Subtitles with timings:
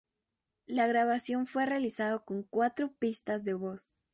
[0.65, 3.93] La grabación fue realizada con cuatro pistas de voz.